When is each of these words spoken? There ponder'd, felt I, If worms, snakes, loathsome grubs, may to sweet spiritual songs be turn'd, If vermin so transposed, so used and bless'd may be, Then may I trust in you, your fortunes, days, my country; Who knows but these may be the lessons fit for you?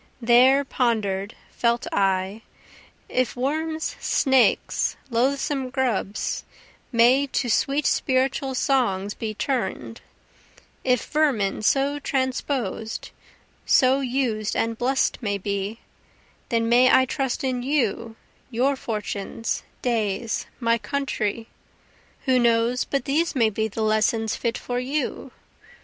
There 0.19 0.65
ponder'd, 0.65 1.35
felt 1.51 1.85
I, 1.93 2.41
If 3.07 3.35
worms, 3.35 3.95
snakes, 3.99 4.97
loathsome 5.11 5.69
grubs, 5.69 6.43
may 6.91 7.27
to 7.27 7.49
sweet 7.49 7.85
spiritual 7.85 8.55
songs 8.55 9.13
be 9.13 9.35
turn'd, 9.35 10.01
If 10.83 11.05
vermin 11.05 11.61
so 11.61 11.99
transposed, 11.99 13.11
so 13.67 13.99
used 13.99 14.55
and 14.55 14.75
bless'd 14.75 15.19
may 15.21 15.37
be, 15.37 15.81
Then 16.49 16.67
may 16.67 16.91
I 16.91 17.05
trust 17.05 17.43
in 17.43 17.61
you, 17.61 18.15
your 18.49 18.75
fortunes, 18.75 19.61
days, 19.83 20.47
my 20.59 20.79
country; 20.79 21.45
Who 22.25 22.39
knows 22.39 22.85
but 22.85 23.05
these 23.05 23.35
may 23.35 23.51
be 23.51 23.67
the 23.67 23.83
lessons 23.83 24.35
fit 24.35 24.57
for 24.57 24.79
you? 24.79 25.31